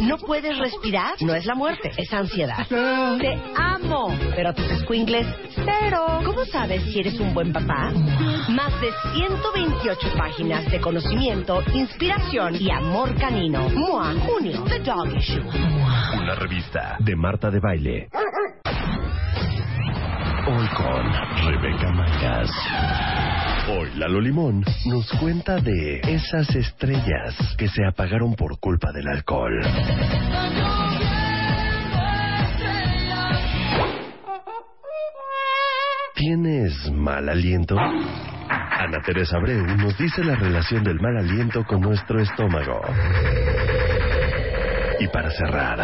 [0.00, 2.66] No puedes respirar, no es la muerte, es ansiedad.
[2.68, 6.20] Te amo, pero tus escuingles, cero.
[6.24, 7.92] ¿Cómo sabes si eres un buen papá?
[8.48, 13.68] Más de 128 páginas de conocimiento, inspiración y amor canino.
[13.68, 15.42] MOA, junio, The Dog Issue.
[15.42, 18.08] Una revista de Marta de Baile.
[20.46, 21.12] Hoy con
[21.46, 22.50] Rebeca Mangas.
[23.68, 29.60] Hoy Lalo Limón nos cuenta de esas estrellas que se apagaron por culpa del alcohol.
[36.14, 37.76] ¿Tienes mal aliento?
[37.78, 42.80] Ana Teresa Abreu nos dice la relación del mal aliento con nuestro estómago.
[45.00, 45.78] Y para cerrar,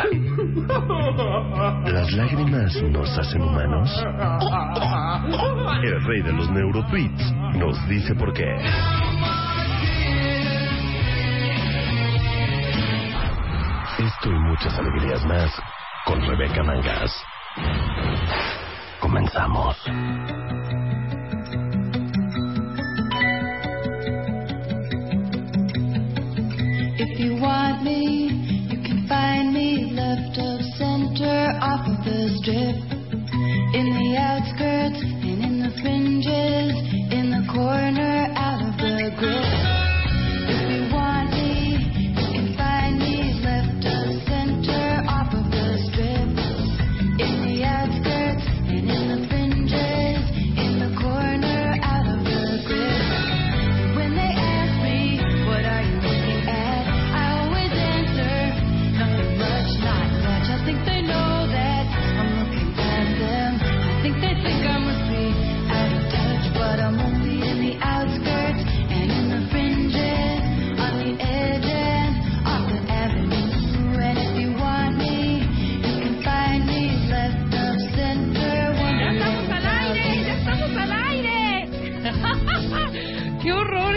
[1.87, 3.91] ¿las lágrimas nos hacen humanos?
[5.83, 8.45] El rey de los neurotweets nos dice por qué.
[13.99, 15.51] Esto y muchas alegrías más
[16.05, 17.25] con Rebeca Mangas.
[19.01, 19.83] Comenzamos.
[32.47, 32.79] Strip.
[33.75, 36.75] In the outskirts and in the fringes,
[37.11, 39.51] in the corner out of the grip.
[40.47, 43.03] If want can find
[43.43, 46.39] left of center off of the strip.
[47.19, 50.23] In the outskirts and in the fringes,
[50.55, 52.47] in the corner out of the.
[53.99, 55.19] When they ask me,
[55.51, 56.83] what are you looking at?
[57.11, 58.39] I always answer,
[59.03, 60.47] nothing much, not much.
[60.47, 61.26] I think they know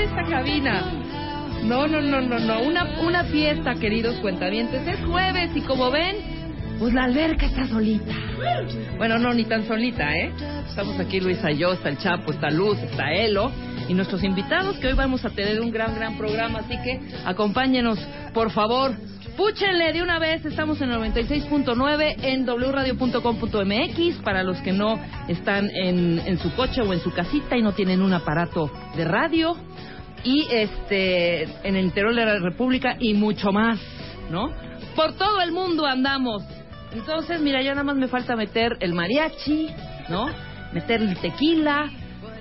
[0.09, 0.83] esta cabina!
[1.63, 2.61] No, no, no, no, no.
[2.61, 4.87] Una, una fiesta, queridos cuentavientes.
[4.87, 6.15] Es jueves y como ven,
[6.79, 8.13] pues la alberca está solita.
[8.97, 10.31] Bueno, no, ni tan solita, ¿eh?
[10.67, 13.51] Estamos aquí Luisa y yo, está el Chapo, está Luz, está Elo
[13.87, 16.59] y nuestros invitados que hoy vamos a tener un gran, gran programa.
[16.59, 17.99] Así que acompáñenos,
[18.33, 18.93] por favor.
[19.35, 24.99] Púchenle de una vez, estamos en 96.9 en wradio.com.mx para los que no
[25.29, 29.05] están en, en su coche o en su casita y no tienen un aparato de
[29.05, 29.55] radio
[30.23, 33.79] y este en el interior de la República y mucho más,
[34.29, 34.49] ¿no?
[34.95, 36.43] Por todo el mundo andamos.
[36.93, 39.69] Entonces, mira, ya nada más me falta meter el mariachi,
[40.09, 40.27] ¿no?
[40.73, 41.89] Meter el tequila,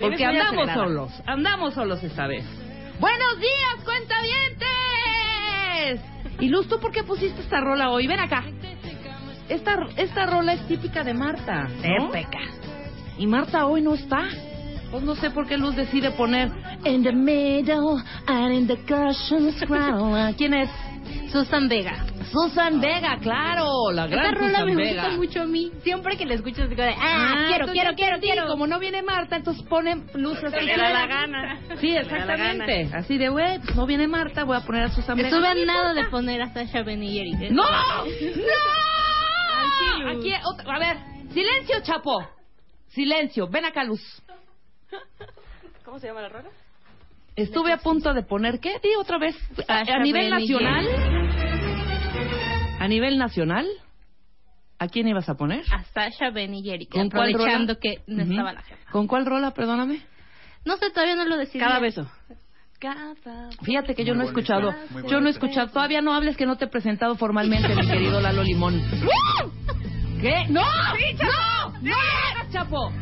[0.00, 2.44] porque andamos solos, andamos solos esta vez.
[2.98, 4.68] Buenos días, cuentavientes.
[6.40, 8.06] Y Luz, ¿tú por qué pusiste esta rola hoy?
[8.06, 8.44] Ven acá.
[9.48, 11.68] Esta, esta rola es típica de Marta,
[11.98, 12.10] ¿no?
[13.18, 14.28] Y Marta hoy no está.
[14.90, 16.50] Pues no sé por qué Luz decide poner
[16.84, 20.32] In the middle and in the cushions crown.
[20.34, 20.70] ¿Quién es?
[21.32, 22.06] Susan Vega.
[22.30, 25.02] Susan Vega, claro, la gran Esta rola Susan me Vega.
[25.02, 25.72] gusta mucho a mí.
[25.82, 28.32] Siempre que la escucho, digo de, ah, quiero, entonces quiero, quiero, entendí.
[28.32, 28.46] quiero.
[28.48, 30.64] Como no viene Marta, entonces ponen Luz así.
[30.64, 31.58] Le da la gana.
[31.80, 32.90] Sí, exactamente.
[32.94, 35.28] Así de, güey, pues no viene Marta, voy a poner a Susan Vega.
[35.28, 37.32] Estuve No nada de poner a Sasha Benigeri.
[37.50, 37.64] ¡No!
[38.18, 40.04] sí, ¡No!
[40.04, 40.18] Luz.
[40.18, 40.96] Aquí, otra- a ver,
[41.32, 42.24] silencio, Chapo.
[42.88, 44.02] Silencio, ven acá, Luz.
[45.84, 46.48] ¿Cómo se llama la rola?
[47.38, 48.80] Estuve a punto de poner, ¿qué?
[48.82, 49.36] Di otra vez.
[49.68, 50.86] A, nivel nacional.
[52.80, 53.66] A nivel nacional.
[54.80, 55.64] ¿A quién ibas a poner?
[55.72, 56.86] A Sasha Benigeri.
[56.86, 57.80] ¿Con cuál Aprovechando rola?
[57.80, 58.90] que no estaba la jefa.
[58.90, 60.00] ¿Con cuál rola, perdóname?
[60.64, 61.60] No sé, todavía no lo decidí.
[61.60, 62.10] Cada beso.
[63.62, 64.74] Fíjate que yo no he escuchado.
[65.08, 65.68] Yo no he escuchado.
[65.68, 68.80] Todavía no hables que no te he presentado formalmente, mi querido Lalo Limón.
[70.20, 70.46] ¿Qué?
[70.48, 70.62] ¡No!
[70.62, 71.80] ¡No!
[71.82, 71.94] ¡No!
[71.94, 72.92] hagas, Chapo!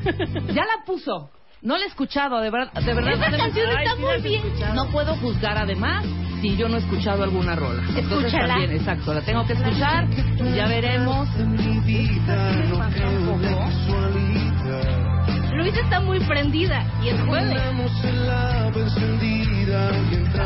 [0.52, 1.30] Ya la puso.
[1.62, 2.72] No la he escuchado, de verdad.
[2.74, 4.46] De verdad Esta de- canción Ay, está sí muy bien.
[4.46, 4.74] escuchado.
[4.74, 6.04] No puedo juzgar además
[6.40, 7.82] si yo no he escuchado alguna rola.
[7.88, 8.48] Entonces Escúchala.
[8.54, 10.06] también, exacto, la tengo que escuchar.
[10.54, 11.28] Ya veremos.
[15.54, 16.84] Luis está muy prendida.
[17.02, 17.60] Y es jueves.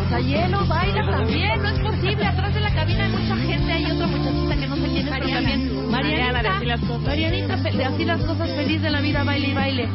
[0.08, 2.26] Sayelo baila también, no es posible.
[2.26, 5.14] Atrás de la cabina hay mucha gente, hay otra muchachita que no sé quién es,
[5.14, 5.90] pero también.
[5.90, 7.02] Mariana, de Así las Cosas.
[7.02, 9.88] Marianita, de así las cosas, feliz de la vida, baile y baile.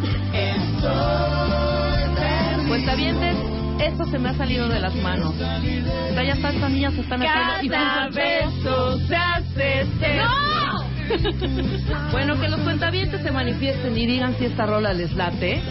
[2.67, 3.35] Cuentavientes,
[3.79, 5.33] esto se me ha salido de las manos.
[5.37, 7.77] Ya están, estas niñas se están haciendo.
[7.77, 9.85] Cada beso se hace.
[10.17, 10.85] ¡No!
[12.11, 15.61] bueno, que los cuentavientes se manifiesten y digan si esta rola les late.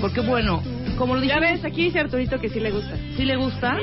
[0.00, 0.62] Porque bueno,
[0.98, 2.96] como lo Ya dijimos, ves, aquí dice Arturito que sí le gusta.
[3.16, 3.78] ¿Sí le gusta?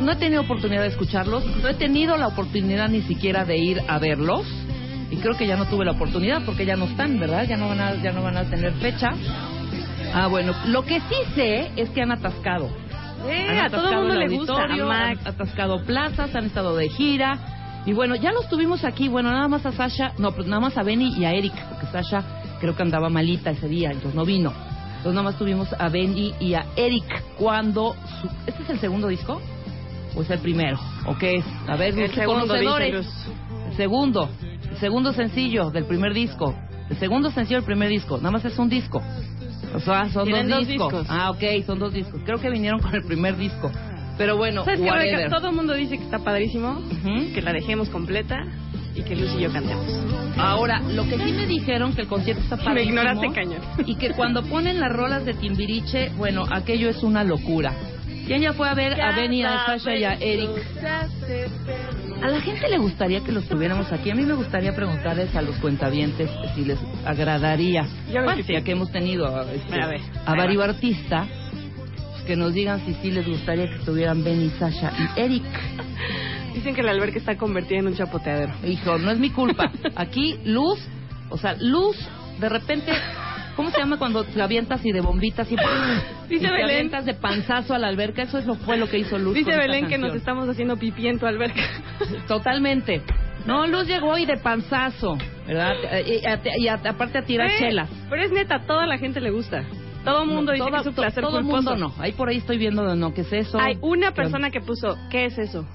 [0.00, 3.80] No he tenido oportunidad de escucharlos, no he tenido la oportunidad ni siquiera de ir
[3.88, 4.46] a verlos
[5.10, 7.46] y creo que ya no tuve la oportunidad porque ya no están, ¿verdad?
[7.48, 9.10] Ya no van a, ya no van a tener fecha.
[10.14, 12.70] Ah, bueno, lo que sí sé es que han atascado.
[13.26, 14.64] Eh, Han a todo atascado el mundo el le gusta.
[14.64, 17.38] Han atascado plazas, han estado de gira.
[17.84, 20.78] Y bueno, ya los tuvimos aquí, bueno, nada más a Sasha, no, pues nada más
[20.78, 22.24] a Benny y a Eric, porque Sasha
[22.60, 24.52] creo que andaba malita ese día, entonces no vino.
[24.96, 27.04] Entonces nada más tuvimos a Benny y a Eric
[27.36, 27.94] cuando...
[28.22, 28.28] Su...
[28.46, 29.42] ¿Este es el segundo disco?
[30.16, 30.78] ¿O es el primero?
[31.06, 31.44] ¿O qué es?
[31.68, 33.06] A ver, El segundo, conocedores.
[33.68, 34.30] El segundo.
[34.70, 36.54] El segundo sencillo del primer disco.
[36.88, 38.16] El segundo sencillo del primer disco.
[38.16, 39.02] Nada más es un disco.
[39.74, 40.92] O sea, son dos dos discos.
[40.92, 41.06] discos.
[41.10, 42.20] Ah, ok, son dos discos.
[42.24, 43.70] Creo que vinieron con el primer disco.
[44.16, 44.80] Pero bueno, ¿Sabes.
[44.80, 45.28] Rebeca?
[45.28, 47.32] Todo el mundo dice que está padrísimo, Ujú.
[47.34, 48.36] que la dejemos completa
[48.94, 49.84] y que Luz y yo cantemos.
[50.38, 53.00] Ahora, lo que sí me dijeron que el concierto está Me padrísimo.
[53.00, 53.60] ignoraste cañón.
[53.86, 57.72] Y que cuando ponen las rolas de Timbiriche, bueno, aquello es una locura.
[58.26, 60.50] ¿Quién ya fue a ver a Benny, a Sasha y a Eric?
[62.24, 64.10] A la gente le gustaría que los tuviéramos aquí.
[64.10, 67.86] A mí me gustaría preguntarles a los cuentavientes si les agradaría.
[68.10, 68.54] Ya Bueno, que sí.
[68.54, 70.64] ya que hemos tenido a, este, A ver, a ahí varios va.
[70.70, 71.28] artistas,
[72.12, 75.44] pues que nos digan si sí les gustaría que estuvieran Benny, Sasha y Eric.
[76.54, 78.54] Dicen que la alberca está convertida en un chapoteadero.
[78.66, 79.70] Hijo, no es mi culpa.
[79.94, 80.78] Aquí, luz,
[81.28, 81.96] o sea, luz,
[82.40, 82.90] de repente,
[83.56, 85.54] ¿cómo se llama cuando te avientas y de bombitas y,
[86.26, 86.64] y Dice te Belén.
[86.70, 88.22] avientas de panzazo a la alberca?
[88.22, 89.34] Eso es lo, fue lo que hizo Luz.
[89.34, 91.62] Dice Belén que nos estamos haciendo pipí en tu alberca.
[92.28, 93.02] Totalmente.
[93.46, 95.74] No, Luz llegó y de panzazo, ¿verdad?
[96.06, 97.90] Y, y- aparte a tirar Eh, chelas.
[98.08, 99.64] Pero es neta, toda la gente le gusta.
[100.04, 101.92] Todo el mundo No, dice toda- que es un placer Todo el mundo no.
[101.98, 103.58] Ahí por ahí estoy viendo no, ¿qué es eso?
[103.60, 105.66] Hay una ¿Qué- persona que puso, ¿qué es eso?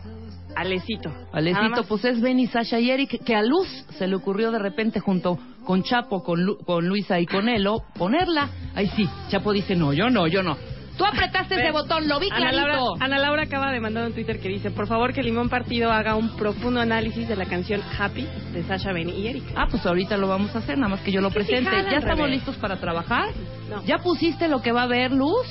[0.55, 1.11] Alecito.
[1.31, 3.67] Alecito, pues es Benny, Sasha y Eric, que a Luz
[3.97, 5.37] se le ocurrió de repente junto
[5.69, 8.50] con Chapo, con, Lu- con Luisa y con Elo, ponerla.
[8.74, 10.57] Ay, sí, Chapo dice, no, yo no, yo no.
[10.98, 12.95] Tú apretaste ese botón, lo vi Ana Laura, clarito.
[13.00, 16.16] Ana Laura acaba de mandar un Twitter que dice, por favor que Limón Partido haga
[16.16, 19.44] un profundo análisis de la canción Happy de Sasha, Benny y Eric.
[19.56, 21.69] Ah, pues ahorita lo vamos a hacer, nada más que yo lo ¿Qué presente.
[21.69, 23.30] ¿Ya estamos listos para trabajar?
[23.69, 23.83] No.
[23.86, 25.45] ¿Ya pusiste lo que va a ver, Luz?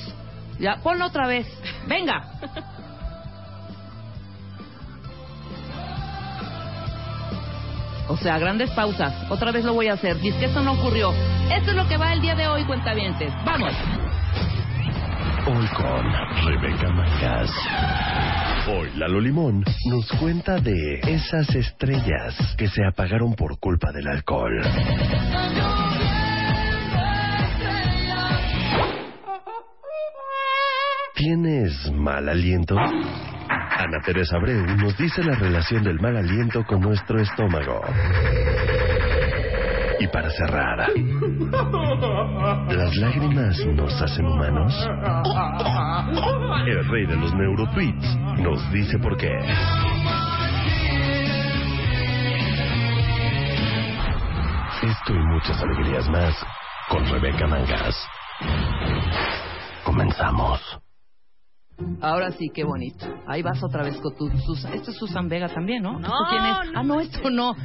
[0.59, 1.47] Ya, ponlo otra vez.
[1.87, 2.27] Venga.
[8.09, 9.13] O sea, grandes pausas.
[9.29, 10.19] Otra vez lo voy a hacer.
[10.19, 11.13] Dice que esto no ocurrió.
[11.55, 13.31] Esto es lo que va el día de hoy, cuentavientes.
[13.45, 13.73] Vamos.
[15.45, 16.05] Hoy con
[16.45, 17.51] Rebeca Mangas.
[18.67, 24.59] Hoy Lalo Limón nos cuenta de esas estrellas que se apagaron por culpa del alcohol.
[31.15, 32.75] ¿Tienes mal aliento?
[33.89, 37.81] Ana Teresa Abreu nos dice la relación del mal aliento con nuestro estómago.
[39.99, 40.77] Y para cerrar,
[42.69, 44.75] ¿las lágrimas nos hacen humanos?
[46.67, 49.35] El rey de los neurotweets nos dice por qué.
[54.83, 56.35] Esto y muchas alegrías más
[56.89, 57.95] con Rebeca Mangas.
[59.83, 60.79] Comenzamos.
[62.01, 63.05] Ahora sí, qué bonito.
[63.27, 64.73] Ahí vas otra vez con tu Susan.
[64.73, 65.93] Esto es Susan Vega también, ¿no?
[65.93, 66.71] No, ¿Esto quién es?
[66.73, 66.79] no.
[66.79, 67.55] Ah, no, esto no.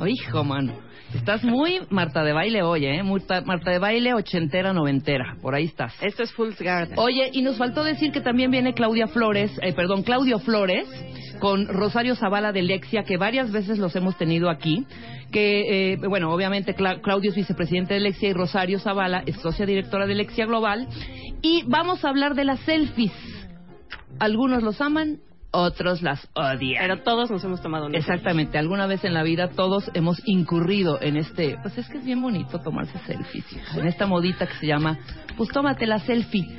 [0.00, 0.72] Oh, hijo, mano.
[1.14, 3.02] Estás muy Marta de baile hoy, ¿eh?
[3.02, 5.36] Muy ta- Marta de baile ochentera, noventera.
[5.40, 5.94] Por ahí estás.
[6.02, 6.98] Esto es Fool's Garden.
[6.98, 10.86] Oye, y nos faltó decir que también viene Claudia Flores, eh, perdón, Claudio Flores,
[11.40, 14.86] con Rosario Zavala de Lexia, que varias veces los hemos tenido aquí.
[15.32, 19.64] Que, eh, bueno, obviamente Cla- Claudio es vicepresidente de Lexia y Rosario Zavala es socia
[19.64, 20.88] directora de Lexia Global.
[21.40, 23.12] Y vamos a hablar de las selfies.
[24.18, 25.20] Algunos los aman,
[25.50, 26.82] otros las odian.
[26.82, 27.98] Pero todos nos hemos tomado una.
[27.98, 32.04] Exactamente, alguna vez en la vida todos hemos incurrido en este, pues es que es
[32.04, 33.44] bien bonito tomarse selfies,
[33.76, 34.98] en esta modita que se llama,
[35.36, 36.58] pues tómate la selfie.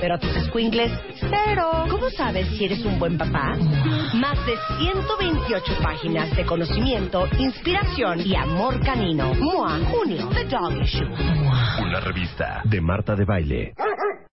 [0.00, 1.86] pero a tus squinkles, cero.
[1.90, 3.56] ¿Cómo sabes si eres un buen papá?
[4.14, 9.34] Más de 128 páginas de conocimiento, inspiración y amor canino.
[9.34, 11.08] MOA, junio, The Dog Issue.
[11.82, 13.74] Una revista de Marta de Baile.